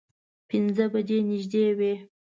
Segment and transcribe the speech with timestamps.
[0.49, 1.93] پینځه بجې نږدې وې.